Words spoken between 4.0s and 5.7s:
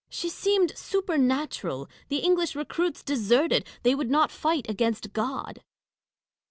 not fight against God.